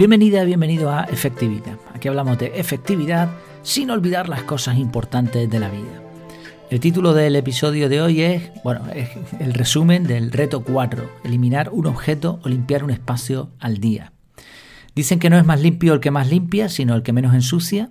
Bienvenida, 0.00 0.44
bienvenido 0.44 0.90
a 0.90 1.04
Efectividad. 1.04 1.76
Aquí 1.94 2.08
hablamos 2.08 2.38
de 2.38 2.58
efectividad 2.58 3.28
sin 3.60 3.90
olvidar 3.90 4.30
las 4.30 4.44
cosas 4.44 4.78
importantes 4.78 5.50
de 5.50 5.60
la 5.60 5.68
vida. 5.68 6.02
El 6.70 6.80
título 6.80 7.12
del 7.12 7.36
episodio 7.36 7.90
de 7.90 8.00
hoy 8.00 8.22
es, 8.22 8.50
bueno, 8.64 8.80
el 9.40 9.52
resumen 9.52 10.04
del 10.04 10.32
reto 10.32 10.64
4, 10.64 11.06
eliminar 11.24 11.68
un 11.70 11.84
objeto 11.84 12.40
o 12.42 12.48
limpiar 12.48 12.82
un 12.82 12.88
espacio 12.88 13.50
al 13.58 13.76
día. 13.76 14.14
Dicen 14.94 15.18
que 15.18 15.28
no 15.28 15.36
es 15.36 15.44
más 15.44 15.60
limpio 15.60 15.92
el 15.92 16.00
que 16.00 16.10
más 16.10 16.30
limpia, 16.30 16.70
sino 16.70 16.94
el 16.94 17.02
que 17.02 17.12
menos 17.12 17.34
ensucia. 17.34 17.90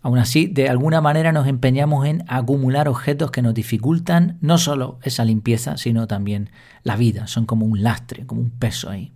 Aún 0.00 0.16
así, 0.16 0.46
de 0.46 0.70
alguna 0.70 1.02
manera 1.02 1.32
nos 1.32 1.46
empeñamos 1.46 2.06
en 2.06 2.24
acumular 2.28 2.88
objetos 2.88 3.30
que 3.30 3.42
nos 3.42 3.52
dificultan 3.52 4.38
no 4.40 4.56
solo 4.56 5.00
esa 5.02 5.26
limpieza, 5.26 5.76
sino 5.76 6.06
también 6.06 6.48
la 6.82 6.96
vida. 6.96 7.26
Son 7.26 7.44
como 7.44 7.66
un 7.66 7.82
lastre, 7.82 8.24
como 8.24 8.40
un 8.40 8.52
peso 8.52 8.88
ahí. 8.88 9.12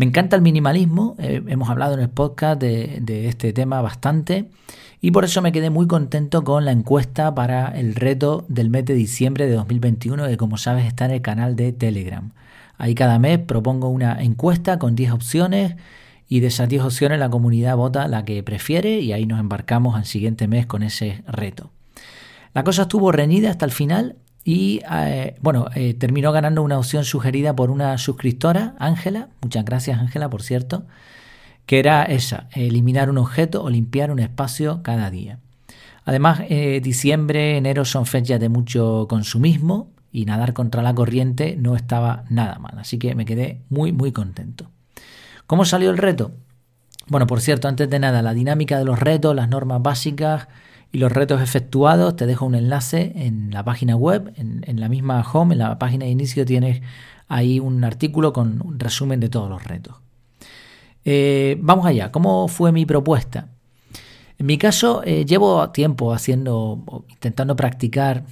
Me 0.00 0.06
encanta 0.06 0.34
el 0.34 0.40
minimalismo, 0.40 1.14
eh, 1.18 1.42
hemos 1.46 1.68
hablado 1.68 1.92
en 1.92 2.00
el 2.00 2.08
podcast 2.08 2.58
de, 2.58 3.00
de 3.02 3.28
este 3.28 3.52
tema 3.52 3.82
bastante 3.82 4.48
y 5.02 5.10
por 5.10 5.26
eso 5.26 5.42
me 5.42 5.52
quedé 5.52 5.68
muy 5.68 5.86
contento 5.86 6.42
con 6.42 6.64
la 6.64 6.72
encuesta 6.72 7.34
para 7.34 7.68
el 7.68 7.94
reto 7.94 8.46
del 8.48 8.70
mes 8.70 8.86
de 8.86 8.94
diciembre 8.94 9.46
de 9.46 9.52
2021 9.56 10.26
que 10.26 10.38
como 10.38 10.56
sabes 10.56 10.86
está 10.86 11.04
en 11.04 11.10
el 11.10 11.20
canal 11.20 11.54
de 11.54 11.72
Telegram. 11.72 12.32
Ahí 12.78 12.94
cada 12.94 13.18
mes 13.18 13.40
propongo 13.40 13.90
una 13.90 14.22
encuesta 14.22 14.78
con 14.78 14.96
10 14.96 15.12
opciones 15.12 15.76
y 16.30 16.40
de 16.40 16.46
esas 16.46 16.70
10 16.70 16.84
opciones 16.84 17.18
la 17.18 17.28
comunidad 17.28 17.76
vota 17.76 18.08
la 18.08 18.24
que 18.24 18.42
prefiere 18.42 19.00
y 19.00 19.12
ahí 19.12 19.26
nos 19.26 19.38
embarcamos 19.38 19.96
al 19.96 20.06
siguiente 20.06 20.48
mes 20.48 20.64
con 20.64 20.82
ese 20.82 21.22
reto. 21.26 21.72
La 22.54 22.64
cosa 22.64 22.82
estuvo 22.84 23.12
reñida 23.12 23.50
hasta 23.50 23.66
el 23.66 23.70
final 23.70 24.16
y 24.44 24.80
eh, 24.90 25.36
bueno, 25.40 25.66
eh, 25.74 25.94
terminó 25.94 26.32
ganando 26.32 26.62
una 26.62 26.78
opción 26.78 27.04
sugerida 27.04 27.54
por 27.54 27.70
una 27.70 27.98
suscriptora, 27.98 28.74
Ángela, 28.78 29.28
muchas 29.42 29.64
gracias 29.64 29.98
Ángela 29.98 30.30
por 30.30 30.42
cierto, 30.42 30.84
que 31.66 31.78
era 31.78 32.04
esa, 32.04 32.48
eliminar 32.52 33.10
un 33.10 33.18
objeto 33.18 33.62
o 33.62 33.70
limpiar 33.70 34.10
un 34.10 34.18
espacio 34.18 34.82
cada 34.82 35.10
día. 35.10 35.38
Además, 36.04 36.40
eh, 36.48 36.80
diciembre, 36.82 37.56
enero 37.58 37.84
son 37.84 38.06
fechas 38.06 38.40
de 38.40 38.48
mucho 38.48 39.06
consumismo 39.08 39.90
y 40.10 40.24
nadar 40.24 40.54
contra 40.54 40.82
la 40.82 40.94
corriente 40.94 41.56
no 41.56 41.76
estaba 41.76 42.24
nada 42.30 42.58
mal, 42.58 42.78
así 42.78 42.98
que 42.98 43.14
me 43.14 43.26
quedé 43.26 43.60
muy 43.68 43.92
muy 43.92 44.10
contento. 44.10 44.70
¿Cómo 45.46 45.64
salió 45.64 45.90
el 45.90 45.98
reto? 45.98 46.32
Bueno, 47.08 47.26
por 47.26 47.40
cierto, 47.40 47.68
antes 47.68 47.90
de 47.90 47.98
nada, 47.98 48.22
la 48.22 48.34
dinámica 48.34 48.78
de 48.78 48.84
los 48.84 48.98
retos, 48.98 49.34
las 49.34 49.48
normas 49.48 49.82
básicas 49.82 50.48
y 50.92 50.98
los 50.98 51.12
retos 51.12 51.40
efectuados, 51.40 52.16
te 52.16 52.26
dejo 52.26 52.46
un 52.46 52.54
enlace 52.54 53.12
en 53.14 53.50
la 53.52 53.64
página 53.64 53.96
web, 53.96 54.32
en, 54.36 54.80
la 54.80 54.88
misma 54.88 55.24
home, 55.32 55.54
en 55.54 55.60
la 55.60 55.78
página 55.78 56.04
de 56.04 56.10
inicio 56.10 56.44
tienes 56.44 56.82
ahí 57.28 57.60
un 57.60 57.84
artículo 57.84 58.32
con 58.32 58.60
un 58.64 58.78
resumen 58.80 59.20
de 59.20 59.28
todos 59.28 59.48
los 59.48 59.64
retos. 59.64 59.96
Eh, 61.04 61.56
vamos 61.60 61.86
allá, 61.86 62.10
¿cómo 62.10 62.48
fue 62.48 62.72
mi 62.72 62.86
propuesta? 62.86 63.48
En 64.38 64.46
mi 64.46 64.58
caso, 64.58 65.02
eh, 65.04 65.24
llevo 65.26 65.70
tiempo 65.70 66.12
haciendo, 66.12 67.04
intentando 67.08 67.54
practicar 67.56 68.24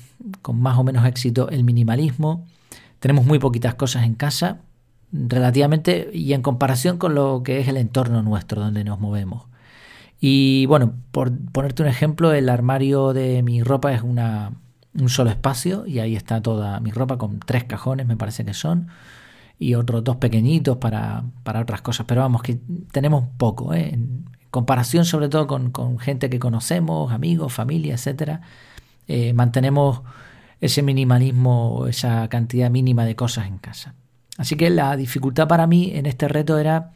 con 0.42 0.60
más 0.60 0.78
o 0.78 0.84
menos 0.84 1.06
éxito 1.06 1.50
el 1.50 1.64
minimalismo. 1.64 2.46
Tenemos 2.98 3.26
muy 3.26 3.38
poquitas 3.38 3.74
cosas 3.74 4.04
en 4.04 4.14
casa, 4.14 4.62
relativamente 5.12 6.10
y 6.12 6.32
en 6.32 6.42
comparación 6.42 6.98
con 6.98 7.14
lo 7.14 7.42
que 7.42 7.60
es 7.60 7.68
el 7.68 7.76
entorno 7.76 8.22
nuestro 8.22 8.60
donde 8.60 8.84
nos 8.84 9.00
movemos. 9.00 9.44
Y 10.20 10.66
bueno, 10.66 10.94
por 11.12 11.32
ponerte 11.52 11.82
un 11.82 11.88
ejemplo, 11.88 12.32
el 12.32 12.48
armario 12.48 13.12
de 13.12 13.42
mi 13.42 13.62
ropa 13.62 13.92
es 13.92 14.02
una, 14.02 14.52
un 14.98 15.08
solo 15.08 15.30
espacio 15.30 15.86
y 15.86 16.00
ahí 16.00 16.16
está 16.16 16.42
toda 16.42 16.80
mi 16.80 16.90
ropa 16.90 17.18
con 17.18 17.38
tres 17.40 17.64
cajones, 17.64 18.06
me 18.06 18.16
parece 18.16 18.44
que 18.44 18.54
son, 18.54 18.88
y 19.58 19.74
otros 19.74 20.04
dos 20.04 20.16
pequeñitos 20.16 20.78
para, 20.78 21.24
para 21.44 21.60
otras 21.60 21.82
cosas. 21.82 22.06
Pero 22.06 22.22
vamos, 22.22 22.42
que 22.42 22.58
tenemos 22.90 23.24
poco, 23.36 23.74
¿eh? 23.74 23.90
en 23.94 24.24
comparación 24.50 25.04
sobre 25.04 25.28
todo 25.28 25.46
con, 25.46 25.70
con, 25.70 25.98
gente 25.98 26.30
que 26.30 26.38
conocemos, 26.38 27.12
amigos, 27.12 27.52
familia, 27.52 27.94
etcétera. 27.94 28.40
Eh, 29.06 29.32
mantenemos 29.34 30.02
ese 30.60 30.82
minimalismo, 30.82 31.86
esa 31.86 32.28
cantidad 32.28 32.70
mínima 32.70 33.04
de 33.04 33.14
cosas 33.14 33.46
en 33.46 33.58
casa. 33.58 33.94
Así 34.36 34.56
que 34.56 34.70
la 34.70 34.96
dificultad 34.96 35.48
para 35.48 35.66
mí 35.66 35.92
en 35.94 36.06
este 36.06 36.28
reto 36.28 36.58
era 36.58 36.92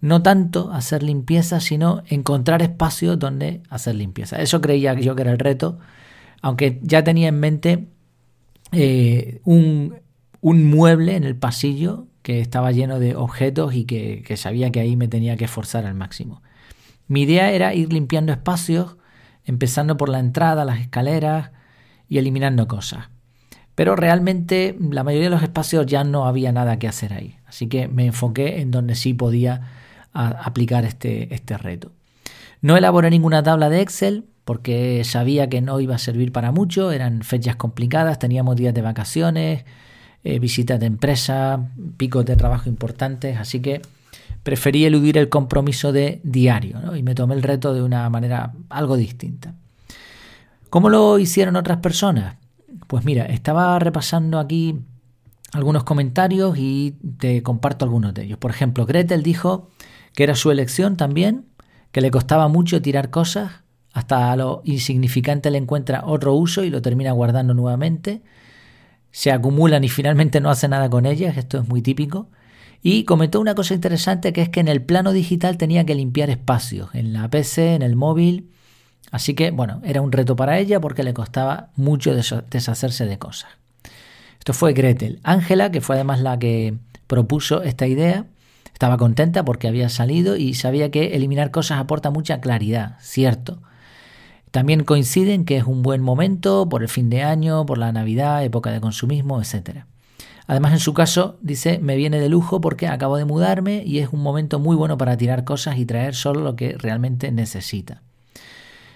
no 0.00 0.22
tanto 0.22 0.72
hacer 0.72 1.02
limpieza, 1.02 1.60
sino 1.60 2.02
encontrar 2.08 2.62
espacios 2.62 3.18
donde 3.18 3.62
hacer 3.68 3.94
limpieza. 3.94 4.40
Eso 4.40 4.60
creía 4.60 4.94
yo 4.94 5.14
que 5.14 5.22
era 5.22 5.32
el 5.32 5.38
reto, 5.38 5.78
aunque 6.40 6.80
ya 6.82 7.04
tenía 7.04 7.28
en 7.28 7.38
mente 7.38 7.88
eh, 8.72 9.40
un, 9.44 9.94
mueble 10.42 11.16
en 11.16 11.24
el 11.24 11.36
pasillo 11.36 12.06
que 12.22 12.40
estaba 12.40 12.72
lleno 12.72 12.98
de 12.98 13.14
objetos 13.14 13.74
y 13.74 13.84
que, 13.84 14.22
que 14.22 14.36
sabía 14.36 14.70
que 14.70 14.80
ahí 14.80 14.96
me 14.96 15.08
tenía 15.08 15.36
que 15.36 15.44
esforzar 15.44 15.84
al 15.84 15.94
máximo. 15.94 16.42
Mi 17.06 17.22
idea 17.22 17.50
era 17.50 17.74
ir 17.74 17.92
limpiando 17.92 18.32
espacios, 18.32 18.96
empezando 19.44 19.96
por 19.96 20.08
la 20.08 20.20
entrada, 20.20 20.64
las 20.64 20.80
escaleras 20.80 21.50
y 22.08 22.18
eliminando 22.18 22.68
cosas. 22.68 23.08
Pero 23.74 23.96
realmente 23.96 24.76
la 24.78 25.04
mayoría 25.04 25.28
de 25.28 25.34
los 25.34 25.42
espacios 25.42 25.86
ya 25.86 26.04
no 26.04 26.26
había 26.26 26.52
nada 26.52 26.78
que 26.78 26.88
hacer 26.88 27.12
ahí. 27.12 27.36
Así 27.46 27.66
que 27.66 27.88
me 27.88 28.06
enfoqué 28.06 28.60
en 28.60 28.70
donde 28.70 28.94
sí 28.94 29.14
podía 29.14 29.62
aplicar 30.12 30.84
este, 30.84 31.32
este 31.34 31.56
reto. 31.56 31.92
No 32.62 32.76
elaboré 32.76 33.10
ninguna 33.10 33.42
tabla 33.42 33.70
de 33.70 33.80
Excel 33.80 34.24
porque 34.44 35.02
sabía 35.04 35.48
que 35.48 35.60
no 35.60 35.80
iba 35.80 35.94
a 35.94 35.98
servir 35.98 36.32
para 36.32 36.50
mucho, 36.50 36.90
eran 36.90 37.22
fechas 37.22 37.56
complicadas, 37.56 38.18
teníamos 38.18 38.56
días 38.56 38.74
de 38.74 38.82
vacaciones, 38.82 39.64
eh, 40.24 40.38
visitas 40.38 40.80
de 40.80 40.86
empresa, 40.86 41.68
picos 41.96 42.24
de 42.24 42.36
trabajo 42.36 42.68
importantes, 42.68 43.38
así 43.38 43.60
que 43.60 43.80
preferí 44.42 44.84
eludir 44.84 45.18
el 45.18 45.28
compromiso 45.28 45.92
de 45.92 46.20
diario 46.24 46.96
y 46.96 47.02
me 47.02 47.14
tomé 47.14 47.34
el 47.34 47.42
reto 47.42 47.74
de 47.74 47.82
una 47.82 48.08
manera 48.10 48.52
algo 48.68 48.96
distinta. 48.96 49.54
¿Cómo 50.68 50.88
lo 50.88 51.18
hicieron 51.18 51.56
otras 51.56 51.78
personas? 51.78 52.36
Pues 52.86 53.04
mira, 53.04 53.26
estaba 53.26 53.78
repasando 53.78 54.38
aquí 54.38 54.80
algunos 55.52 55.84
comentarios 55.84 56.56
y 56.58 56.96
te 57.18 57.42
comparto 57.42 57.84
algunos 57.84 58.14
de 58.14 58.24
ellos. 58.24 58.38
Por 58.38 58.50
ejemplo, 58.50 58.86
Gretel 58.86 59.22
dijo 59.22 59.68
que 60.14 60.24
era 60.24 60.34
su 60.34 60.50
elección 60.50 60.96
también, 60.96 61.46
que 61.92 62.00
le 62.00 62.10
costaba 62.10 62.48
mucho 62.48 62.82
tirar 62.82 63.10
cosas, 63.10 63.52
hasta 63.92 64.30
a 64.30 64.36
lo 64.36 64.62
insignificante 64.64 65.50
le 65.50 65.58
encuentra 65.58 66.04
otro 66.04 66.34
uso 66.34 66.64
y 66.64 66.70
lo 66.70 66.80
termina 66.82 67.12
guardando 67.12 67.54
nuevamente. 67.54 68.22
Se 69.10 69.32
acumulan 69.32 69.82
y 69.82 69.88
finalmente 69.88 70.40
no 70.40 70.50
hace 70.50 70.68
nada 70.68 70.88
con 70.88 71.06
ellas, 71.06 71.36
esto 71.36 71.58
es 71.58 71.68
muy 71.68 71.82
típico. 71.82 72.28
Y 72.82 73.04
comentó 73.04 73.40
una 73.40 73.54
cosa 73.54 73.74
interesante 73.74 74.32
que 74.32 74.42
es 74.42 74.48
que 74.48 74.60
en 74.60 74.68
el 74.68 74.82
plano 74.82 75.12
digital 75.12 75.58
tenía 75.58 75.84
que 75.84 75.94
limpiar 75.94 76.30
espacios, 76.30 76.90
en 76.94 77.12
la 77.12 77.28
PC, 77.28 77.74
en 77.74 77.82
el 77.82 77.96
móvil, 77.96 78.50
Así 79.10 79.34
que, 79.34 79.50
bueno, 79.50 79.80
era 79.84 80.02
un 80.02 80.12
reto 80.12 80.36
para 80.36 80.58
ella 80.58 80.80
porque 80.80 81.02
le 81.02 81.14
costaba 81.14 81.70
mucho 81.76 82.14
deshacerse 82.14 83.06
de 83.06 83.18
cosas. 83.18 83.50
Esto 84.38 84.52
fue 84.52 84.72
Gretel. 84.72 85.20
Ángela, 85.22 85.70
que 85.70 85.80
fue 85.80 85.96
además 85.96 86.20
la 86.20 86.38
que 86.38 86.74
propuso 87.06 87.62
esta 87.62 87.86
idea, 87.86 88.26
estaba 88.80 88.96
contenta 88.96 89.44
porque 89.44 89.68
había 89.68 89.90
salido 89.90 90.36
y 90.36 90.54
sabía 90.54 90.90
que 90.90 91.14
eliminar 91.14 91.50
cosas 91.50 91.78
aporta 91.80 92.08
mucha 92.08 92.40
claridad, 92.40 92.96
cierto. 93.02 93.60
También 94.52 94.84
coinciden 94.84 95.44
que 95.44 95.58
es 95.58 95.64
un 95.64 95.82
buen 95.82 96.00
momento 96.00 96.66
por 96.66 96.80
el 96.80 96.88
fin 96.88 97.10
de 97.10 97.22
año, 97.22 97.66
por 97.66 97.76
la 97.76 97.92
Navidad, 97.92 98.42
época 98.42 98.70
de 98.70 98.80
consumismo, 98.80 99.38
etc. 99.38 99.84
Además, 100.46 100.72
en 100.72 100.78
su 100.78 100.94
caso, 100.94 101.36
dice, 101.42 101.78
me 101.78 101.94
viene 101.94 102.20
de 102.20 102.30
lujo 102.30 102.62
porque 102.62 102.88
acabo 102.88 103.18
de 103.18 103.26
mudarme 103.26 103.82
y 103.84 103.98
es 103.98 104.14
un 104.14 104.22
momento 104.22 104.58
muy 104.58 104.76
bueno 104.76 104.96
para 104.96 105.14
tirar 105.18 105.44
cosas 105.44 105.76
y 105.76 105.84
traer 105.84 106.14
solo 106.14 106.40
lo 106.40 106.56
que 106.56 106.74
realmente 106.78 107.30
necesita. 107.32 108.00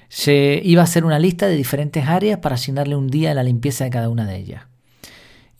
Se 0.08 0.62
iba 0.64 0.80
a 0.80 0.84
hacer 0.84 1.04
una 1.04 1.18
lista 1.18 1.46
de 1.46 1.56
diferentes 1.56 2.08
áreas 2.08 2.38
para 2.38 2.54
asignarle 2.54 2.96
un 2.96 3.08
día 3.08 3.32
a 3.32 3.34
la 3.34 3.42
limpieza 3.42 3.84
de 3.84 3.90
cada 3.90 4.08
una 4.08 4.24
de 4.24 4.36
ellas. 4.36 4.62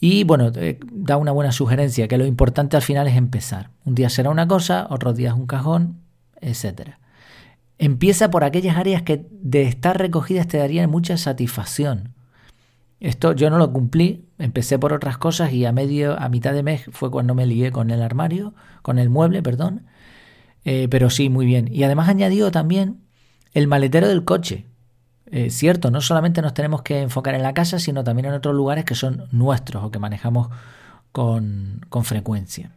Y 0.01 0.25
bueno, 0.25 0.51
eh, 0.55 0.79
da 0.93 1.17
una 1.17 1.33
buena 1.33 1.53
sugerencia, 1.53 2.09
que 2.09 2.19
lo 2.19 2.27
importante 2.27 2.77
al 2.77 2.83
final 2.83 3.07
es 3.07 3.17
empezar. 3.17 3.71
Un 3.85 3.95
día 3.95 4.11
será 4.11 4.31
una 4.31 4.49
cosa, 4.49 4.87
otro 4.91 5.13
día 5.13 5.29
es 5.31 5.35
un 5.35 5.47
cajón, 5.47 6.01
etc. 6.41 6.97
Empieza 7.79 8.31
por 8.31 8.45
aquellas 8.45 8.77
áreas 8.77 9.03
que 9.03 9.27
de 9.31 9.63
estar 9.63 9.99
recogidas 9.99 10.49
te 10.49 10.59
darían 10.59 10.91
mucha 10.91 11.17
satisfacción. 11.17 12.15
Esto 13.01 13.33
yo 13.33 13.51
no 13.51 13.59
lo 13.59 13.73
cumplí, 13.73 14.25
empecé 14.39 14.79
por 14.79 14.93
otras 14.93 15.19
cosas 15.19 15.53
y 15.53 15.65
a 15.65 15.73
medio, 15.73 16.19
a 16.19 16.29
mitad 16.29 16.55
de 16.55 16.63
mes 16.63 16.85
fue 16.91 17.11
cuando 17.11 17.35
me 17.35 17.47
ligué 17.47 17.71
con 17.71 17.91
el 17.91 18.01
armario, 18.01 18.55
con 18.83 18.99
el 18.99 19.11
mueble, 19.11 19.43
perdón. 19.43 19.87
Eh, 20.65 20.89
pero 20.89 21.11
sí, 21.11 21.29
muy 21.29 21.45
bien. 21.45 21.69
Y 21.71 21.83
además 21.83 22.09
añadió 22.09 22.51
también 22.51 23.01
el 23.53 23.67
maletero 23.67 24.09
del 24.09 24.25
coche. 24.25 24.67
Eh, 25.37 25.51
cierto, 25.51 25.91
no 25.91 26.01
solamente 26.01 26.43
nos 26.43 26.55
tenemos 26.55 26.83
que 26.83 27.01
enfocar 27.01 27.35
en 27.35 27.43
la 27.43 27.55
casa, 27.55 27.81
sino 27.81 28.05
también 28.05 28.27
en 28.27 28.35
otros 28.35 28.55
lugares 28.55 28.85
que 28.85 28.95
son 28.95 29.25
nuestros 29.33 29.83
o 29.83 29.91
que 29.91 29.99
manejamos 29.99 30.47
con, 31.11 31.81
con 31.89 32.05
frecuencia. 32.05 32.71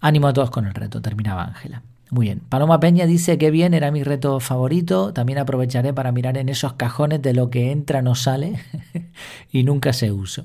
Ánimo 0.00 0.28
a 0.28 0.32
todos 0.32 0.50
con 0.50 0.64
el 0.66 0.74
reto, 0.74 1.02
terminaba 1.02 1.42
Ángela. 1.42 1.82
Muy 2.10 2.26
bien. 2.26 2.38
Paloma 2.48 2.78
Peña 2.78 3.04
dice 3.04 3.36
que 3.36 3.50
bien, 3.50 3.74
era 3.74 3.90
mi 3.90 4.04
reto 4.04 4.38
favorito. 4.38 5.12
También 5.12 5.40
aprovecharé 5.40 5.92
para 5.92 6.12
mirar 6.12 6.38
en 6.38 6.50
esos 6.50 6.74
cajones 6.74 7.20
de 7.20 7.34
lo 7.34 7.50
que 7.50 7.72
entra 7.72 8.00
no 8.00 8.14
sale 8.14 8.60
y 9.50 9.64
nunca 9.64 9.92
se 9.92 10.12
usa. 10.12 10.44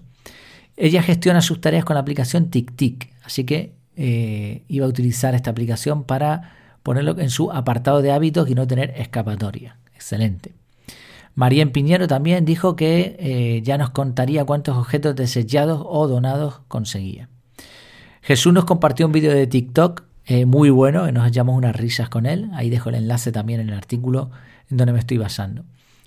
Ella 0.76 1.04
gestiona 1.04 1.42
sus 1.42 1.62
tareas 1.62 1.86
con 1.86 1.94
la 1.94 2.00
aplicación 2.00 2.50
TicTic, 2.50 3.14
así 3.24 3.44
que 3.44 3.76
eh, 3.96 4.64
iba 4.68 4.88
a 4.88 4.90
utilizar 4.90 5.36
esta 5.36 5.52
aplicación 5.52 6.04
para 6.04 6.56
ponerlo 6.82 7.20
en 7.20 7.30
su 7.30 7.52
apartado 7.52 8.02
de 8.02 8.12
hábitos 8.12 8.50
y 8.50 8.56
no 8.56 8.66
tener 8.66 8.96
escapatoria. 8.98 9.78
Excelente. 9.94 10.61
María 11.36 11.66
Piñero 11.72 12.08
también 12.08 12.46
dijo 12.46 12.76
que 12.76 13.16
eh, 13.20 13.62
ya 13.64 13.78
nos 13.78 13.92
contaría 13.92 14.46
cuántos 14.46 14.78
objetos 14.78 15.16
desechados 15.16 15.82
o 15.86 16.08
donados 16.08 16.62
conseguía. 16.68 17.30
Jesús 18.22 18.54
nos 18.54 18.66
compartió 18.66 19.06
un 19.06 19.12
vídeo 19.12 19.34
de 19.34 19.48
TikTok 19.48 20.04
eh, 20.26 20.46
muy 20.46 20.70
bueno, 20.70 21.12
nos 21.12 21.28
echamos 21.28 21.58
unas 21.58 21.76
risas 21.76 22.10
con 22.10 22.26
él. 22.26 22.50
Ahí 22.54 22.70
dejo 22.70 22.90
el 22.90 22.96
enlace 22.96 23.32
también 23.32 23.60
en 23.60 23.70
el 23.70 23.76
artículo 23.76 24.32
en 24.70 24.78
donde 24.78 24.94
me 24.94 25.00
estoy 25.00 25.18
basando. 25.18 25.64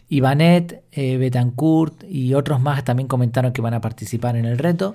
Ivanet, 0.09 0.85
eh, 0.93 1.17
Betancourt 1.17 2.05
y 2.09 2.35
otros 2.35 2.61
más 2.61 2.85
también 2.85 3.09
comentaron 3.09 3.53
que 3.53 3.63
van 3.63 3.75
a 3.75 3.81
participar 3.81 4.37
en 4.37 4.45
el 4.45 4.59
reto. 4.59 4.95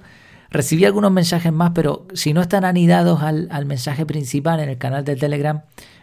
Recibí 0.52 0.86
algunos 0.86 1.12
mensajes 1.12 1.52
más, 1.52 1.72
pero 1.76 2.08
si 2.14 2.34
no 2.34 2.42
están 2.42 2.66
anidados 2.66 3.22
al, 3.22 3.50
al 3.52 3.66
mensaje 3.66 4.06
principal 4.06 4.60
en 4.60 4.70
el 4.70 4.78
canal 4.78 5.04
de 5.04 5.16
Telegram, 5.16 5.62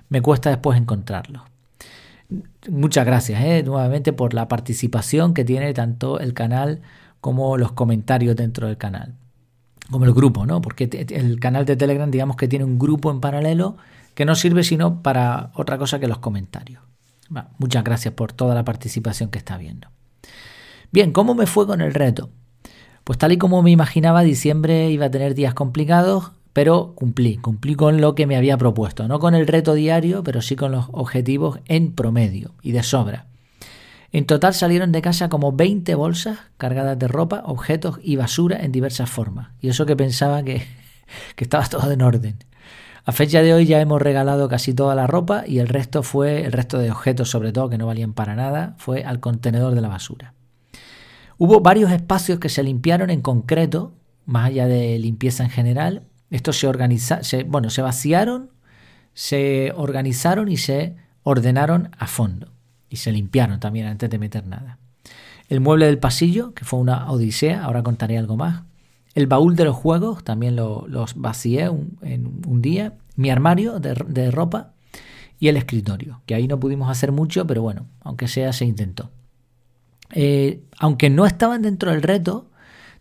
me 0.08 0.20
cuesta 0.20 0.50
después 0.50 0.78
encontrarlos. 0.78 1.43
Muchas 2.69 3.06
gracias 3.06 3.43
eh, 3.43 3.62
nuevamente 3.62 4.12
por 4.12 4.34
la 4.34 4.49
participación 4.49 5.34
que 5.34 5.44
tiene 5.44 5.73
tanto 5.75 6.19
el 6.19 6.34
canal 6.34 6.81
como 7.20 7.56
los 7.56 7.73
comentarios 7.73 8.37
dentro 8.37 8.67
del 8.67 8.76
canal. 8.76 9.14
Como 9.90 10.05
el 10.05 10.12
grupo, 10.12 10.46
¿no? 10.46 10.61
Porque 10.61 10.88
el 11.11 11.38
canal 11.38 11.64
de 11.64 11.76
Telegram, 11.76 12.11
digamos 12.11 12.37
que 12.37 12.49
tiene 12.49 12.64
un 12.64 12.78
grupo 12.78 13.11
en 13.11 13.20
paralelo 13.20 13.76
que 14.14 14.25
no 14.25 14.34
sirve 14.34 14.64
sino 14.64 15.02
para 15.02 15.50
otra 15.55 15.78
cosa 15.78 16.00
que 16.00 16.08
los 16.08 16.19
comentarios. 16.19 16.82
muchas 17.58 17.84
gracias 17.84 18.14
por 18.14 18.32
toda 18.32 18.55
la 18.55 18.64
participación 18.64 19.31
que 19.31 19.38
está 19.38 19.58
viendo. 19.58 19.88
Bien, 20.90 21.12
¿cómo 21.12 21.34
me 21.34 21.46
fue 21.46 21.67
con 21.67 21.81
el 21.81 21.94
reto? 21.94 22.31
Pues 23.05 23.19
tal 23.19 23.32
y 23.32 23.38
como 23.38 23.62
me 23.62 23.70
imaginaba, 23.70 24.23
diciembre 24.23 24.90
iba 24.90 25.06
a 25.06 25.11
tener 25.11 25.34
días 25.34 25.55
complicados, 25.55 26.32
pero 26.56 26.94
cumplí, 26.94 27.36
cumplí 27.36 27.74
con 27.74 28.00
lo 28.00 28.14
que 28.14 28.26
me 28.26 28.34
había 28.34 28.56
propuesto, 28.56 29.06
no 29.08 29.18
con 29.18 29.34
el 29.34 29.46
reto 29.46 29.74
diario, 29.74 30.24
pero 30.24 30.40
sí 30.40 30.56
con 30.56 30.72
los 30.72 30.86
objetivos 30.90 31.58
en 31.66 31.92
promedio 31.92 32.54
y 32.62 32.72
de 32.72 32.82
sobra. 32.82 33.26
En 34.10 34.24
total 34.24 34.54
salieron 34.54 34.90
de 34.90 35.02
casa 35.02 35.28
como 35.28 35.52
20 35.52 35.94
bolsas 35.96 36.38
cargadas 36.56 36.98
de 36.98 37.08
ropa, 37.08 37.42
objetos 37.44 37.98
y 38.02 38.16
basura 38.16 38.56
en 38.64 38.72
diversas 38.72 39.10
formas. 39.10 39.50
Y 39.60 39.68
eso 39.68 39.84
que 39.84 39.96
pensaba 39.96 40.42
que, 40.44 40.62
que 41.36 41.44
estaba 41.44 41.66
todo 41.66 41.92
en 41.92 42.00
orden. 42.00 42.38
A 43.04 43.12
fecha 43.12 43.42
de 43.42 43.52
hoy 43.52 43.66
ya 43.66 43.78
hemos 43.82 44.00
regalado 44.00 44.48
casi 44.48 44.72
toda 44.72 44.94
la 44.94 45.06
ropa 45.06 45.44
y 45.46 45.58
el 45.58 45.68
resto 45.68 46.02
fue, 46.02 46.46
el 46.46 46.52
resto 46.52 46.78
de 46.78 46.90
objetos 46.90 47.28
sobre 47.28 47.52
todo 47.52 47.68
que 47.68 47.76
no 47.76 47.86
valían 47.86 48.14
para 48.14 48.34
nada, 48.34 48.76
fue 48.78 49.04
al 49.04 49.20
contenedor 49.20 49.74
de 49.74 49.82
la 49.82 49.88
basura. 49.88 50.32
Hubo 51.36 51.60
varios 51.60 51.92
espacios 51.92 52.38
que 52.38 52.48
se 52.48 52.62
limpiaron 52.62 53.10
en 53.10 53.20
concreto, 53.20 53.92
más 54.24 54.46
allá 54.46 54.66
de 54.66 54.98
limpieza 54.98 55.44
en 55.44 55.50
general, 55.50 56.06
estos 56.31 56.58
se, 56.58 56.67
organiza, 56.67 57.20
bueno, 57.46 57.70
se 57.70 57.82
vaciaron, 57.82 58.50
se 59.14 59.73
organizaron 59.75 60.49
y 60.49 60.56
se 60.56 60.96
ordenaron 61.23 61.90
a 61.99 62.06
fondo. 62.06 62.52
Y 62.88 62.96
se 62.96 63.12
limpiaron 63.12 63.61
también 63.61 63.87
antes 63.87 64.11
de 64.11 64.19
meter 64.19 64.46
nada. 64.46 64.78
El 65.49 65.61
mueble 65.61 65.87
del 65.87 65.99
pasillo, 65.99 66.55
que 66.55 66.64
fue 66.64 66.78
una 66.78 67.11
odisea, 67.11 67.64
ahora 67.64 67.82
contaré 67.82 68.19
algo 68.19 68.37
más. 68.37 68.62
El 69.14 69.26
baúl 69.26 69.56
de 69.56 69.64
los 69.64 69.76
juegos, 69.76 70.25
también 70.25 70.56
los 70.56 71.14
vacié 71.14 71.70
en 72.02 72.40
un 72.46 72.62
día. 72.62 72.94
Mi 73.17 73.31
armario 73.31 73.81
de, 73.81 74.31
ropa 74.31 74.73
y 75.38 75.49
el 75.49 75.56
escritorio, 75.56 76.20
que 76.26 76.34
ahí 76.34 76.49
no 76.49 76.61
pudimos 76.61 76.90
hacer 76.90 77.12
mucho, 77.12 77.46
pero 77.46 77.62
bueno, 77.62 77.87
aunque 78.00 78.28
sea, 78.28 78.52
se 78.52 78.64
intentó. 78.64 79.11
Eh, 80.11 80.61
aunque 80.78 81.11
no 81.11 81.26
estaban 81.26 81.62
dentro 81.62 81.90
del 81.90 82.02
reto, 82.02 82.50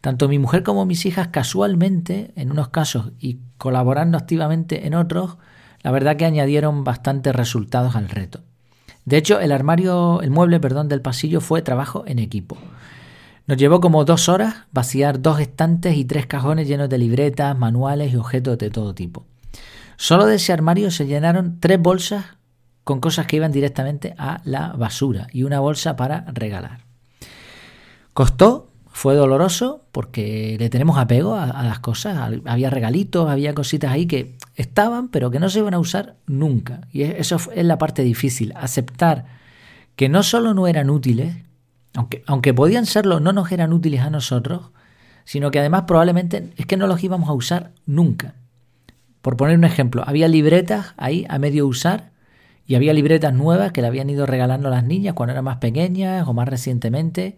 tanto 0.05 0.27
mi 0.27 0.37
mujer 0.37 0.61
como 0.61 0.85
mis 0.85 1.07
hijas 1.07 1.29
casualmente, 1.29 2.31
en 2.35 2.51
unos 2.51 2.67
casos, 2.67 3.13
y 3.19 3.39
colaborando 3.57 4.19
activamente 4.19 4.85
en 4.85 4.93
otros, 4.93 5.37
la 5.81 5.89
verdad 5.89 6.15
que 6.15 6.25
añadieron 6.25 6.83
bastantes 6.83 7.35
resultados 7.35 7.95
al 7.95 8.07
reto. 8.07 8.41
De 9.05 9.17
hecho, 9.17 9.39
el 9.39 9.51
armario, 9.51 10.21
el 10.21 10.29
mueble, 10.29 10.59
perdón, 10.59 10.89
del 10.89 11.01
pasillo 11.01 11.41
fue 11.41 11.63
trabajo 11.63 12.03
en 12.05 12.19
equipo. 12.19 12.55
Nos 13.47 13.57
llevó 13.57 13.81
como 13.81 14.05
dos 14.05 14.29
horas 14.29 14.67
vaciar 14.71 15.23
dos 15.23 15.39
estantes 15.39 15.97
y 15.97 16.05
tres 16.05 16.27
cajones 16.27 16.67
llenos 16.67 16.87
de 16.87 16.99
libretas, 16.99 17.57
manuales 17.57 18.13
y 18.13 18.17
objetos 18.17 18.59
de 18.59 18.69
todo 18.69 18.93
tipo. 18.93 19.25
Solo 19.97 20.27
de 20.27 20.35
ese 20.35 20.53
armario 20.53 20.91
se 20.91 21.07
llenaron 21.07 21.59
tres 21.59 21.81
bolsas 21.81 22.25
con 22.83 22.99
cosas 22.99 23.25
que 23.25 23.37
iban 23.37 23.51
directamente 23.51 24.13
a 24.19 24.41
la 24.43 24.73
basura 24.73 25.25
y 25.33 25.41
una 25.41 25.61
bolsa 25.61 25.95
para 25.95 26.25
regalar. 26.31 26.81
Costó 28.13 28.69
fue 28.95 29.13
doloroso 29.13 29.81
porque 29.92 30.56
le 30.57 30.69
tenemos 30.69 30.97
apego 30.97 31.36
a, 31.36 31.63
las 31.63 31.80
cosas. 31.80 32.31
Había 32.45 32.69
regalitos, 32.69 33.30
había 33.30 33.53
cositas 33.53 33.92
ahí 33.92 34.06
que 34.06 34.38
estaban, 34.56 35.09
pero 35.09 35.30
que 35.30 35.39
no 35.42 35.50
se 35.50 35.59
iban 35.59 35.74
a 35.74 35.80
usar 35.80 36.15
nunca. 36.27 36.88
Y 36.94 37.01
eso 37.01 37.36
es 37.53 37.65
la 37.65 37.77
parte 37.77 38.03
difícil, 38.03 38.53
aceptar 38.56 39.25
que 39.97 40.07
no 40.07 40.24
solo 40.24 40.53
no 40.53 40.65
eran 40.65 40.89
útiles, 40.89 41.36
aunque, 41.94 42.24
aunque 42.25 42.53
podían 42.53 42.86
serlo, 42.86 43.19
no 43.19 43.33
nos 43.33 43.51
eran 43.51 43.74
útiles 43.74 44.00
a 44.00 44.09
nosotros, 44.09 44.71
sino 45.25 45.51
que 45.51 45.59
además 45.59 45.83
probablemente 45.86 46.53
es 46.56 46.65
que 46.65 46.77
no 46.77 46.88
los 46.88 47.03
íbamos 47.03 47.27
a 47.27 47.33
usar 47.33 47.71
nunca. 47.86 48.36
Por 49.21 49.36
poner 49.36 49.57
un 49.57 49.65
ejemplo, 49.65 50.06
había 50.07 50.30
libretas 50.30 50.94
ahí 50.95 51.25
a 51.27 51.38
medio 51.38 51.68
usar 51.68 52.12
y 52.65 52.75
había 52.75 52.94
libretas 52.94 53.33
nuevas 53.33 53.74
que 53.74 53.81
le 53.81 53.88
habían 53.88 54.09
ido 54.09 54.25
regalando 54.25 54.69
a 54.69 54.71
las 54.71 54.86
niñas 54.86 55.15
cuando 55.15 55.33
eran 55.33 55.44
más 55.44 55.57
pequeñas 55.57 56.25
o 56.30 56.33
más 56.33 56.48
recientemente 56.48 57.36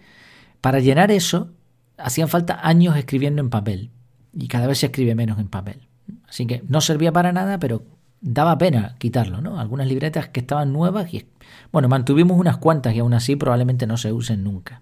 para 0.67 0.81
llenar 0.81 1.11
eso, 1.11 1.51
hacían 1.97 2.27
falta 2.27 2.59
años 2.61 2.97
escribiendo 2.97 3.41
en 3.41 3.49
papel. 3.49 3.89
Y 4.33 4.49
cada 4.49 4.67
vez 4.67 4.79
se 4.79 4.87
escribe 4.87 5.15
menos 5.15 5.39
en 5.39 5.47
papel. 5.47 5.87
Así 6.27 6.45
que 6.45 6.61
no 6.67 6.81
servía 6.81 7.13
para 7.13 7.31
nada, 7.31 7.57
pero 7.57 7.85
daba 8.19 8.57
pena 8.57 8.95
quitarlo, 8.97 9.39
¿no? 9.39 9.61
Algunas 9.61 9.87
libretas 9.87 10.27
que 10.27 10.41
estaban 10.41 10.73
nuevas 10.73 11.13
y, 11.13 11.25
bueno, 11.71 11.87
mantuvimos 11.87 12.37
unas 12.37 12.57
cuantas 12.57 12.93
y 12.93 12.99
aún 12.99 13.13
así 13.13 13.37
probablemente 13.37 13.87
no 13.87 13.95
se 13.95 14.11
usen 14.11 14.43
nunca. 14.43 14.81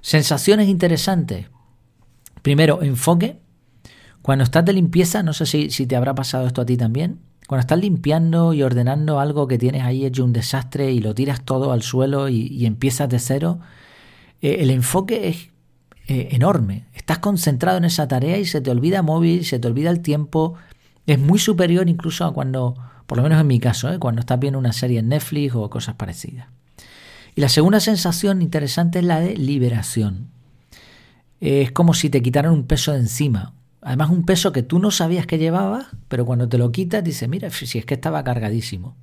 Sensaciones 0.00 0.70
interesantes. 0.70 1.48
Primero, 2.40 2.82
enfoque. 2.82 3.42
Cuando 4.22 4.42
estás 4.42 4.64
de 4.64 4.72
limpieza, 4.72 5.22
no 5.22 5.34
sé 5.34 5.44
si, 5.44 5.68
si 5.68 5.86
te 5.86 5.96
habrá 5.96 6.14
pasado 6.14 6.46
esto 6.46 6.62
a 6.62 6.64
ti 6.64 6.78
también. 6.78 7.20
Cuando 7.46 7.60
estás 7.60 7.78
limpiando 7.78 8.54
y 8.54 8.62
ordenando 8.62 9.20
algo 9.20 9.46
que 9.48 9.58
tienes 9.58 9.82
ahí 9.82 10.06
hecho 10.06 10.24
un 10.24 10.32
desastre 10.32 10.92
y 10.92 11.00
lo 11.00 11.14
tiras 11.14 11.44
todo 11.44 11.72
al 11.72 11.82
suelo 11.82 12.30
y, 12.30 12.46
y 12.46 12.64
empiezas 12.64 13.10
de 13.10 13.18
cero, 13.18 13.60
eh, 14.42 14.56
el 14.60 14.70
enfoque 14.70 15.28
es 15.28 15.50
eh, 16.08 16.28
enorme. 16.32 16.86
Estás 16.94 17.20
concentrado 17.20 17.78
en 17.78 17.84
esa 17.84 18.08
tarea 18.08 18.36
y 18.38 18.44
se 18.44 18.60
te 18.60 18.70
olvida 18.70 19.02
móvil, 19.02 19.46
se 19.46 19.58
te 19.58 19.68
olvida 19.68 19.90
el 19.90 20.00
tiempo. 20.00 20.54
Es 21.06 21.18
muy 21.18 21.38
superior 21.38 21.88
incluso 21.88 22.24
a 22.24 22.34
cuando, 22.34 22.74
por 23.06 23.16
lo 23.16 23.22
menos 23.22 23.40
en 23.40 23.46
mi 23.46 23.60
caso, 23.60 23.90
¿eh? 23.90 23.98
cuando 23.98 24.20
estás 24.20 24.38
viendo 24.38 24.58
una 24.58 24.72
serie 24.72 24.98
en 24.98 25.08
Netflix 25.08 25.54
o 25.54 25.70
cosas 25.70 25.94
parecidas. 25.94 26.48
Y 27.34 27.40
la 27.40 27.48
segunda 27.48 27.80
sensación 27.80 28.42
interesante 28.42 28.98
es 28.98 29.04
la 29.04 29.20
de 29.20 29.36
liberación. 29.36 30.28
Es 31.40 31.72
como 31.72 31.94
si 31.94 32.10
te 32.10 32.20
quitaran 32.20 32.52
un 32.52 32.66
peso 32.66 32.92
de 32.92 32.98
encima. 32.98 33.54
Además, 33.80 34.10
un 34.10 34.24
peso 34.24 34.52
que 34.52 34.62
tú 34.62 34.78
no 34.78 34.90
sabías 34.90 35.26
que 35.26 35.38
llevabas, 35.38 35.86
pero 36.08 36.26
cuando 36.26 36.48
te 36.48 36.58
lo 36.58 36.70
quitas, 36.70 37.02
dices, 37.02 37.28
mira, 37.28 37.50
si 37.50 37.78
es 37.78 37.84
que 37.84 37.94
estaba 37.94 38.22
cargadísimo. 38.22 38.96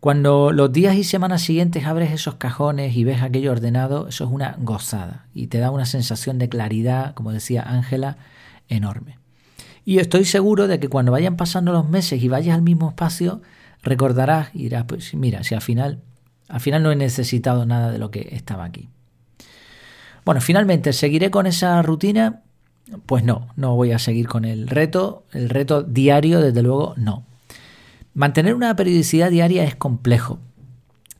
Cuando 0.00 0.52
los 0.52 0.72
días 0.72 0.94
y 0.96 1.04
semanas 1.04 1.42
siguientes 1.42 1.84
abres 1.84 2.12
esos 2.12 2.34
cajones 2.34 2.96
y 2.96 3.04
ves 3.04 3.22
aquello 3.22 3.52
ordenado, 3.52 4.08
eso 4.08 4.24
es 4.24 4.30
una 4.30 4.56
gozada 4.60 5.26
y 5.34 5.46
te 5.48 5.58
da 5.58 5.70
una 5.70 5.86
sensación 5.86 6.38
de 6.38 6.48
claridad, 6.48 7.14
como 7.14 7.32
decía 7.32 7.62
Ángela, 7.62 8.18
enorme. 8.68 9.18
Y 9.84 9.98
estoy 9.98 10.24
seguro 10.24 10.66
de 10.66 10.80
que 10.80 10.88
cuando 10.88 11.12
vayan 11.12 11.36
pasando 11.36 11.72
los 11.72 11.88
meses 11.88 12.22
y 12.22 12.28
vayas 12.28 12.56
al 12.56 12.62
mismo 12.62 12.90
espacio, 12.90 13.40
recordarás 13.82 14.50
y 14.52 14.64
dirás, 14.64 14.84
pues 14.84 15.14
mira, 15.14 15.44
si 15.44 15.54
al 15.54 15.62
final, 15.62 16.02
al 16.48 16.60
final 16.60 16.82
no 16.82 16.90
he 16.92 16.96
necesitado 16.96 17.64
nada 17.66 17.90
de 17.90 17.98
lo 17.98 18.10
que 18.10 18.28
estaba 18.32 18.64
aquí. 18.64 18.88
Bueno, 20.24 20.40
finalmente, 20.40 20.92
¿seguiré 20.92 21.30
con 21.30 21.46
esa 21.46 21.80
rutina? 21.82 22.42
Pues 23.06 23.24
no, 23.24 23.48
no 23.56 23.76
voy 23.76 23.92
a 23.92 24.00
seguir 24.00 24.26
con 24.26 24.44
el 24.44 24.66
reto. 24.66 25.24
El 25.32 25.48
reto 25.48 25.82
diario, 25.82 26.40
desde 26.40 26.62
luego, 26.62 26.94
no. 26.96 27.24
Mantener 28.16 28.54
una 28.54 28.74
periodicidad 28.74 29.30
diaria 29.30 29.62
es 29.64 29.76
complejo. 29.76 30.38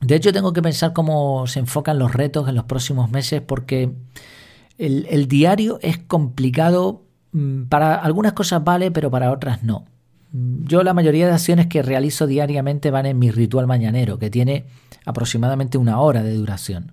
De 0.01 0.15
hecho, 0.15 0.33
tengo 0.33 0.55
que 0.55 0.63
pensar 0.63 0.95
cómo 0.95 1.47
se 1.47 1.59
enfocan 1.59 1.99
los 1.99 2.15
retos 2.15 2.49
en 2.49 2.55
los 2.55 2.65
próximos 2.65 3.11
meses 3.11 3.43
porque 3.43 3.93
el, 4.79 5.29
diario 5.29 5.79
es 5.83 5.99
complicado. 5.99 7.05
Mm, 7.33 7.65
para 7.65 7.97
algunas 7.97 8.33
cosas 8.33 8.65
vale, 8.65 8.91
pero 8.91 9.11
para 9.11 9.31
otras 9.31 9.63
no. 9.63 9.85
Mm, 10.33 10.65
yo 10.65 10.83
la 10.83 10.95
mayoría 10.95 11.27
de 11.27 11.35
acciones 11.35 11.67
que 11.67 11.83
realizo 11.83 12.27
diariamente 12.27 12.91
van 12.91 13.05
en 13.05 13.19
mi 13.19 13.31
ritual 13.31 13.67
mañanero, 13.67 14.19
que 14.19 14.31
tiene 14.31 14.65
aproximadamente 15.05 15.77
una 15.77 16.01
hora 16.01 16.23
de 16.23 16.33
duración. 16.33 16.93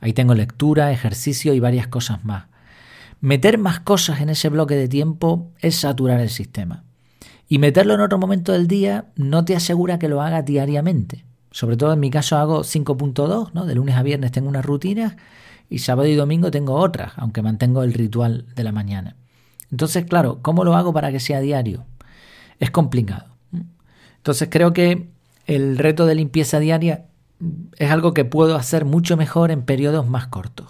Ahí 0.00 0.12
tengo 0.12 0.36
lectura, 0.36 0.92
ejercicio 0.92 1.54
y 1.54 1.58
varias 1.58 1.88
cosas 1.88 2.24
más. 2.24 2.44
Meter 3.20 3.58
más 3.58 3.80
cosas 3.80 4.20
en 4.20 4.28
ese 4.28 4.48
bloque 4.48 4.76
de 4.76 4.86
tiempo 4.86 5.50
es 5.58 5.74
saturar 5.74 6.20
el 6.20 6.30
sistema. 6.30 6.84
Y 7.50 7.58
meterlo 7.58 7.94
en 7.94 8.00
otro 8.00 8.16
momento 8.16 8.52
del 8.52 8.68
día 8.68 9.06
no 9.16 9.44
te 9.44 9.56
asegura 9.56 9.98
que 9.98 10.08
lo 10.08 10.22
hagas 10.22 10.44
diariamente. 10.44 11.24
Sobre 11.50 11.76
todo 11.76 11.92
en 11.92 11.98
mi 11.98 12.08
caso 12.08 12.36
hago 12.36 12.60
5.2, 12.60 13.50
¿no? 13.54 13.66
De 13.66 13.74
lunes 13.74 13.96
a 13.96 14.04
viernes 14.04 14.30
tengo 14.30 14.48
unas 14.48 14.64
rutinas 14.64 15.16
y 15.68 15.80
sábado 15.80 16.06
y 16.06 16.14
domingo 16.14 16.52
tengo 16.52 16.74
otras, 16.74 17.12
aunque 17.16 17.42
mantengo 17.42 17.82
el 17.82 17.92
ritual 17.92 18.46
de 18.54 18.62
la 18.62 18.70
mañana. 18.70 19.16
Entonces, 19.72 20.04
claro, 20.04 20.38
¿cómo 20.42 20.62
lo 20.62 20.76
hago 20.76 20.92
para 20.92 21.10
que 21.10 21.18
sea 21.18 21.40
diario? 21.40 21.84
Es 22.60 22.70
complicado. 22.70 23.34
Entonces 24.18 24.48
creo 24.48 24.72
que 24.72 25.08
el 25.48 25.76
reto 25.76 26.06
de 26.06 26.14
limpieza 26.14 26.60
diaria 26.60 27.06
es 27.78 27.90
algo 27.90 28.14
que 28.14 28.24
puedo 28.24 28.54
hacer 28.54 28.84
mucho 28.84 29.16
mejor 29.16 29.50
en 29.50 29.62
periodos 29.62 30.06
más 30.08 30.28
cortos. 30.28 30.68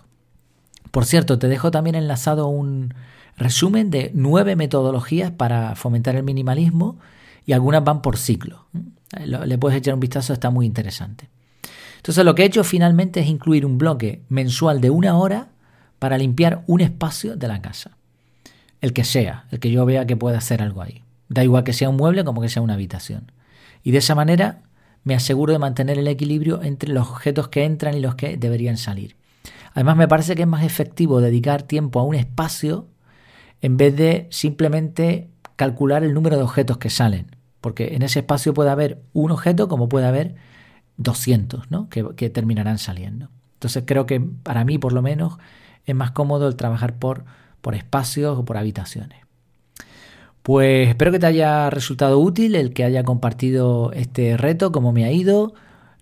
Por 0.91 1.05
cierto, 1.05 1.39
te 1.39 1.49
dejo 1.49 1.71
también 1.71 1.95
enlazado 1.95 2.47
un 2.47 2.95
resumen 3.41 3.91
de 3.91 4.13
nueve 4.15 4.55
metodologías 4.55 5.31
para 5.31 5.75
fomentar 5.75 6.15
el 6.15 6.23
minimalismo 6.23 6.99
y 7.47 7.53
algunas 7.53 7.83
van 7.83 8.03
por 8.03 8.19
ciclo. 8.19 8.67
Le 9.25 9.59
puedes 9.59 9.79
echar 9.79 9.95
un 9.95 10.01
vistazo, 10.01 10.33
está 10.33 10.51
muy 10.51 10.67
interesante. 10.67 11.29
Entonces 11.97 12.25
lo 12.25 12.35
que 12.35 12.43
he 12.43 12.47
hecho 12.47 12.63
finalmente 12.63 13.21
es 13.21 13.27
incluir 13.27 13.67
un 13.67 13.79
bloque 13.79 14.23
mensual 14.29 14.81
de 14.81 14.91
una 14.91 15.17
hora 15.17 15.49
para 15.99 16.19
limpiar 16.19 16.65
un 16.67 16.83
espacio 16.83 17.35
de 17.37 17.49
la 17.49 17.61
casa. 17.61 17.97
El 18.81 18.93
que 18.93 19.05
sea, 19.05 19.47
el 19.51 19.59
que 19.59 19.71
yo 19.71 19.85
vea 19.85 20.07
que 20.07 20.17
pueda 20.17 20.39
hacer 20.39 20.63
algo 20.63 20.83
ahí. 20.83 21.03
Da 21.29 21.43
igual 21.43 21.65
que 21.65 21.73
sea 21.73 21.89
un 21.89 21.97
mueble 21.97 22.25
como 22.25 22.43
que 22.43 22.49
sea 22.49 22.63
una 22.63 22.75
habitación. 22.75 23.33
Y 23.83 23.91
de 23.91 23.99
esa 23.99 24.15
manera 24.15 24.63
me 25.03 25.15
aseguro 25.15 25.53
de 25.55 25.59
mantener 25.59 25.99
el 25.99 26.09
equilibrio 26.09 26.63
entre 26.63 26.93
los 26.93 27.09
objetos 27.09 27.49
que 27.49 27.65
entran 27.65 27.97
y 27.97 28.01
los 28.01 28.17
que 28.17 28.37
deberían 28.37 28.77
salir. 28.77 29.17
Además 29.73 29.97
me 29.97 30.09
parece 30.09 30.35
que 30.35 30.43
es 30.43 30.49
más 30.49 30.65
efectivo 30.65 31.21
dedicar 31.21 31.63
tiempo 31.63 32.01
a 32.01 32.05
un 32.05 32.15
espacio 32.15 32.87
en 33.63 33.77
vez 33.77 33.97
de 33.97 34.27
simplemente 34.31 35.31
calcular 35.57 36.05
el 36.05 36.15
número 36.15 36.37
de 36.37 36.43
objetos 36.43 36.79
que 36.79 36.91
salen. 36.91 37.37
Porque 37.61 37.95
en 37.95 38.03
ese 38.03 38.21
espacio 38.21 38.55
puede 38.55 38.71
haber 38.71 39.03
un 39.13 39.31
objeto 39.31 39.69
como 39.69 39.89
puede 39.89 40.07
haber 40.07 40.37
200 40.97 41.71
¿no? 41.71 41.89
que, 41.89 42.31
terminarán 42.31 42.79
saliendo. 42.79 43.29
Entonces 43.55 43.85
creo 43.87 44.07
que 44.07 44.21
para 44.21 44.65
mí 44.65 44.79
por 44.79 44.93
lo 44.93 45.03
menos 45.03 45.39
es 45.85 45.95
más 45.95 46.13
cómodo 46.13 46.49
el 46.49 46.57
trabajar 46.57 46.99
por, 46.99 47.25
por 47.61 47.75
espacios 47.75 48.39
o 48.39 48.45
por 48.45 48.57
habitaciones. 48.57 49.21
Pues 50.43 50.89
espero 50.89 51.13
que 51.13 51.19
te 51.19 51.27
haya 51.27 51.69
resultado 51.69 52.19
útil 52.19 52.55
el 52.55 52.73
que 52.73 52.85
haya 52.85 53.05
compartido 53.05 53.93
este 53.93 54.39
reto, 54.39 54.73
cómo 54.73 54.93
me 54.93 55.05
ha 55.05 55.13
ido. 55.13 55.53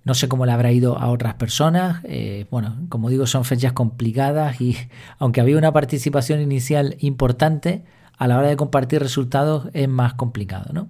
No 0.09 0.15
sé 0.15 0.27
cómo 0.27 0.47
le 0.47 0.53
habrá 0.53 0.73
ido 0.73 0.99
a 0.99 1.11
otras 1.11 1.35
personas. 1.35 2.01
Eh, 2.05 2.47
bueno, 2.51 2.77
como 2.89 3.11
digo, 3.11 3.27
son 3.27 3.45
fechas 3.45 3.75
complicadas 3.75 4.59
y 4.59 4.75
aunque 5.19 5.43
había 5.43 5.59
una 5.59 5.71
participación 5.71 6.41
inicial 6.41 6.97
importante, 7.01 7.85
a 8.17 8.27
la 8.27 8.39
hora 8.39 8.49
de 8.49 8.57
compartir 8.57 9.01
resultados 9.01 9.69
es 9.75 9.87
más 9.87 10.15
complicado, 10.15 10.73
¿no? 10.73 10.89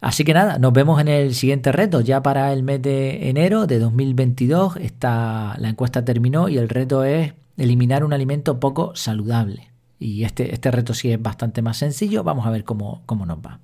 Así 0.00 0.24
que 0.24 0.32
nada, 0.32 0.58
nos 0.58 0.72
vemos 0.72 1.02
en 1.02 1.08
el 1.08 1.34
siguiente 1.34 1.70
reto. 1.70 2.00
Ya 2.00 2.22
para 2.22 2.50
el 2.54 2.62
mes 2.62 2.80
de 2.80 3.28
enero 3.28 3.66
de 3.66 3.78
2022 3.78 4.76
está, 4.76 5.54
la 5.58 5.68
encuesta 5.68 6.02
terminó 6.02 6.48
y 6.48 6.56
el 6.56 6.70
reto 6.70 7.04
es 7.04 7.34
eliminar 7.58 8.04
un 8.04 8.14
alimento 8.14 8.58
poco 8.58 8.96
saludable. 8.96 9.70
Y 9.98 10.24
este, 10.24 10.54
este 10.54 10.70
reto 10.70 10.94
sí 10.94 11.12
es 11.12 11.20
bastante 11.20 11.60
más 11.60 11.76
sencillo. 11.76 12.24
Vamos 12.24 12.46
a 12.46 12.50
ver 12.50 12.64
cómo, 12.64 13.02
cómo 13.04 13.26
nos 13.26 13.38
va. 13.38 13.60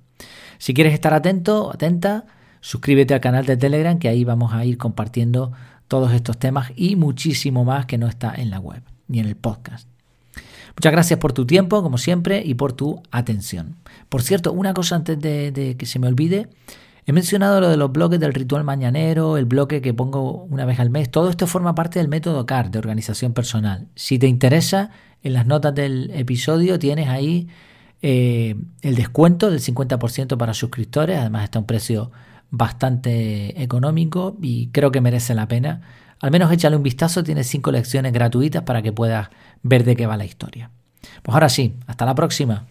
Si 0.59 0.75
quieres 0.75 0.93
estar 0.93 1.15
atento, 1.15 1.71
atenta, 1.73 2.25
suscríbete 2.65 3.13
al 3.13 3.21
canal 3.21 3.45
de 3.45 3.57
Telegram 3.57 3.99
que 3.99 4.09
ahí 4.09 4.23
vamos 4.23 4.51
a 4.51 4.65
ir 4.65 4.79
compartiendo 4.79 5.51
todos 5.87 6.11
estos 6.13 6.39
temas 6.39 6.71
y 6.75 6.95
muchísimo 6.95 7.63
más 7.63 7.85
que 7.85 7.99
no 7.99 8.07
está 8.07 8.33
en 8.35 8.49
la 8.49 8.59
web 8.59 8.81
ni 9.07 9.19
en 9.19 9.27
el 9.27 9.35
podcast. 9.35 9.87
Muchas 10.75 10.91
gracias 10.91 11.19
por 11.19 11.31
tu 11.31 11.45
tiempo, 11.45 11.83
como 11.83 11.99
siempre, 11.99 12.41
y 12.43 12.55
por 12.55 12.73
tu 12.73 13.03
atención. 13.11 13.75
Por 14.09 14.23
cierto, 14.23 14.51
una 14.51 14.73
cosa 14.73 14.95
antes 14.95 15.19
de, 15.19 15.75
que 15.77 15.85
se 15.85 15.99
me 15.99 16.07
olvide, 16.07 16.49
He 17.07 17.13
mencionado 17.13 17.61
lo 17.61 17.69
de 17.69 17.77
los 17.77 17.91
bloques 17.91 18.19
del 18.19 18.33
ritual 18.33 18.63
mañanero, 18.63 19.37
el 19.37 19.45
bloque 19.45 19.79
que 19.79 19.93
pongo 19.93 20.47
una 20.49 20.65
vez 20.65 20.79
al 20.79 20.89
mes. 20.89 21.11
Todo 21.11 21.29
esto 21.29 21.45
forma 21.45 21.75
parte 21.75 21.99
del 21.99 22.07
método 22.07 22.47
CAR 22.47 22.71
de 22.71 22.79
organización 22.79 23.33
personal. 23.33 23.85
Si 23.93 24.17
te 24.17 24.25
interesa, 24.25 24.89
en 25.21 25.33
las 25.33 25.45
notas 25.45 25.75
del 25.75 26.09
episodio 26.15 26.79
tienes 26.79 27.09
ahí 27.09 27.47
eh, 28.01 28.55
el 28.81 28.95
descuento 28.95 29.51
del 29.51 29.59
50% 29.59 30.35
para 30.35 30.55
suscriptores. 30.55 31.19
Además 31.19 31.43
está 31.43 31.59
a 31.59 31.61
un 31.61 31.67
precio 31.67 32.11
bastante 32.51 33.61
económico 33.61 34.37
y 34.41 34.67
creo 34.67 34.91
que 34.91 35.01
merece 35.01 35.33
la 35.35 35.47
pena. 35.47 35.81
Al 36.21 36.31
menos 36.31 36.51
échale 36.51 36.75
un 36.75 36.83
vistazo, 36.83 37.23
tienes 37.23 37.47
cinco 37.47 37.71
lecciones 37.71 38.13
gratuitas 38.13 38.63
para 38.63 38.81
que 38.81 38.91
puedas 38.91 39.29
ver 39.63 39.83
de 39.83 39.95
qué 39.95 40.07
va 40.07 40.17
la 40.17 40.25
historia. 40.25 40.71
Pues 41.21 41.33
ahora 41.33 41.49
sí, 41.49 41.75
hasta 41.87 42.05
la 42.05 42.15
próxima. 42.15 42.65